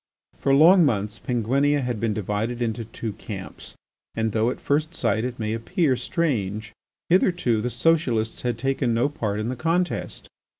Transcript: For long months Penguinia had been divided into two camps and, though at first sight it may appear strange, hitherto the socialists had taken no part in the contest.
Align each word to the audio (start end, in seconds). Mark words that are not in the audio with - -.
For 0.39 0.51
long 0.51 0.83
months 0.83 1.19
Penguinia 1.19 1.81
had 1.81 1.99
been 1.99 2.11
divided 2.11 2.59
into 2.59 2.85
two 2.85 3.13
camps 3.13 3.75
and, 4.15 4.31
though 4.31 4.49
at 4.49 4.59
first 4.59 4.95
sight 4.95 5.23
it 5.23 5.37
may 5.37 5.53
appear 5.53 5.95
strange, 5.95 6.73
hitherto 7.09 7.61
the 7.61 7.69
socialists 7.69 8.41
had 8.41 8.57
taken 8.57 8.95
no 8.95 9.09
part 9.09 9.39
in 9.39 9.49
the 9.49 9.55
contest. 9.55 10.27